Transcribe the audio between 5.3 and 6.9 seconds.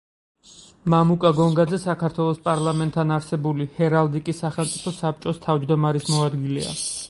თავმჯდომარის მოადგილე.